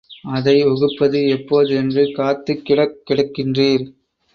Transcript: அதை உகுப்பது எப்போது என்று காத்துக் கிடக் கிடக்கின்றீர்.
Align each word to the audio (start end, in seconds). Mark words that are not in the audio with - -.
அதை 0.29 0.65
உகுப்பது 0.65 1.27
எப்போது 1.29 1.75
என்று 1.75 2.11
காத்துக் 2.11 2.65
கிடக் 2.65 3.01
கிடக்கின்றீர். 3.09 3.85